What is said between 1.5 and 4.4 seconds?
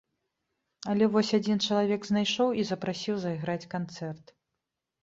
чалавек знайшоў і запрасіў зайграць канцэрт.